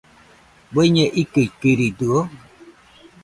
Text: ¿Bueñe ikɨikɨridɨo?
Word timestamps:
¿Bueñe 0.73 1.03
ikɨikɨridɨo? 1.21 2.17